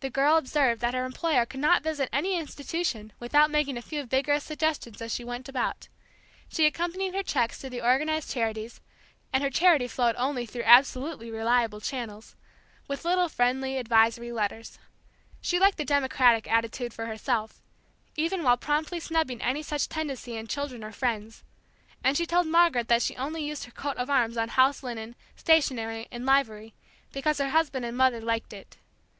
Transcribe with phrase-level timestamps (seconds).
[0.00, 4.02] The girl observed that her employer could not visit any institution without making a few
[4.02, 5.86] vigorous suggestions as she went about,
[6.48, 8.80] she accompanied her cheques to the organized charities
[9.32, 12.34] and her charity flowed only through absolutely reliable channels
[12.88, 14.80] with little friendly, advisory letters.
[15.40, 17.62] She liked the democratic attitude for herself,
[18.16, 21.44] even while promptly snubbing any such tendency in children or friends;
[22.02, 26.08] and told Margaret that she only used her coat of arms on house linen, stationery,
[26.10, 26.74] and livery,
[27.12, 28.78] because her husband and mother liked it.